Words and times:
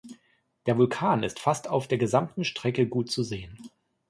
Der 0.65 0.79
Vulkan 0.79 1.21
ist 1.21 1.37
fast 1.39 1.67
auf 1.69 1.87
der 1.87 1.99
gesamten 1.99 2.43
Strecke 2.43 2.87
gut 2.87 3.11
zu 3.11 3.21
sehen. 3.21 3.59